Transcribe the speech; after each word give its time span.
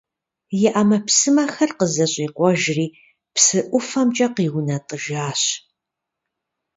И 0.67 0.67
Ӏэмэпсымэхэр 0.73 1.71
къызэщӀикъуэжри, 1.77 2.87
псы 3.33 3.59
ӀуфэмкӀэ 3.69 4.27
къиунэтӀыжащ. 4.35 5.41